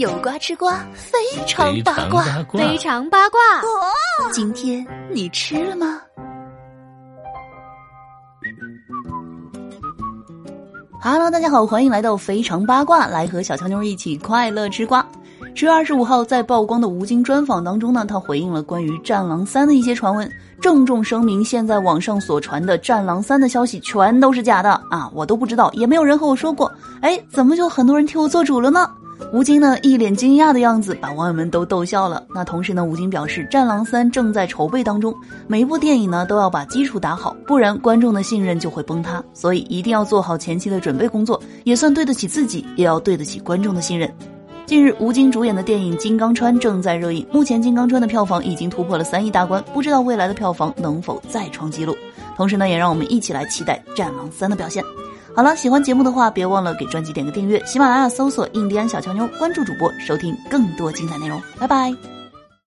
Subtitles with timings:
[0.00, 3.38] 有瓜吃瓜，非常八卦，非常八卦。
[4.32, 6.00] 今天你吃了吗
[11.02, 15.06] ？Hello，大家好，欢迎来到非常八卦，来和小乔妞一起快乐吃瓜。
[15.54, 20.32] 十月二十五号，在曝光的吴京专访当中呢，他回应了关于《战狼三》的一些传闻，
[20.62, 26.72] 郑重声明，现在网上所传的《战狼三》的消息全都是假的啊，我都不知道，也没有人和我说过。
[27.02, 28.90] 哎，怎么就很多人替我做主了呢？
[29.32, 32.22] 吴京呢，一脸惊讶的样子，把网友们都逗笑了。
[32.34, 35.14] 那同时呢，吴京表示，《战狼三》正在筹备当中，
[35.46, 44.12] 每一部电影呢都要把基础打好，不然观众的信任就会崩塌，所以一定要做好前期的准备工作，也算对得起自己，也要对得起观众的信任。
[44.66, 47.26] 近日，吴京主演的电影《金刚川》正在热映。
[47.32, 51.96] 目前，《金刚川》的票房已经突破了三亿大关，不知道未来的票房能否再创纪录。
[52.36, 54.82] 同时呢，也让我们一起来期待《战狼三》的表现。
[55.34, 57.62] 好了，喜欢节目的话，别忘了给专辑点个订阅。
[57.64, 61.40] 喜马拉雅搜索“印第安小乔妞”，关注主播，收听更多精彩内容。
[61.58, 62.19] 拜拜。